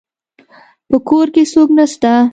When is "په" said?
0.89-0.97